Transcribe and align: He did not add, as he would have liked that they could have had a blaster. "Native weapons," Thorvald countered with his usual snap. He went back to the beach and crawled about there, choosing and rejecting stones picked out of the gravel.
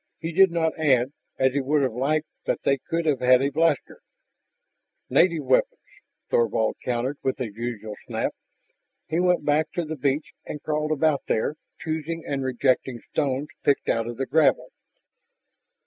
He 0.19 0.31
did 0.31 0.49
not 0.49 0.73
add, 0.79 1.13
as 1.37 1.53
he 1.53 1.61
would 1.61 1.83
have 1.83 1.93
liked 1.93 2.25
that 2.47 2.63
they 2.63 2.79
could 2.87 3.05
have 3.05 3.19
had 3.19 3.39
a 3.43 3.51
blaster. 3.51 4.01
"Native 5.11 5.43
weapons," 5.45 5.77
Thorvald 6.27 6.77
countered 6.83 7.19
with 7.21 7.37
his 7.37 7.55
usual 7.55 7.93
snap. 8.07 8.33
He 9.09 9.19
went 9.19 9.45
back 9.45 9.71
to 9.73 9.85
the 9.85 9.95
beach 9.95 10.33
and 10.43 10.59
crawled 10.63 10.91
about 10.91 11.27
there, 11.27 11.53
choosing 11.79 12.23
and 12.25 12.43
rejecting 12.43 12.99
stones 13.11 13.49
picked 13.63 13.89
out 13.89 14.07
of 14.07 14.17
the 14.17 14.25
gravel. 14.25 14.69